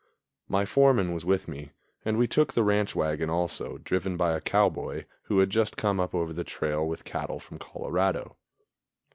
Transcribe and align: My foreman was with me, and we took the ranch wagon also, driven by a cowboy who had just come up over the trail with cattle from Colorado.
My 0.47 0.65
foreman 0.65 1.13
was 1.13 1.25
with 1.25 1.47
me, 1.47 1.73
and 2.03 2.17
we 2.17 2.25
took 2.25 2.53
the 2.53 2.63
ranch 2.63 2.95
wagon 2.95 3.29
also, 3.29 3.77
driven 3.83 4.17
by 4.17 4.31
a 4.33 4.41
cowboy 4.41 5.05
who 5.25 5.37
had 5.37 5.51
just 5.51 5.77
come 5.77 5.99
up 5.99 6.15
over 6.15 6.33
the 6.33 6.43
trail 6.43 6.83
with 6.87 7.03
cattle 7.05 7.39
from 7.39 7.59
Colorado. 7.59 8.35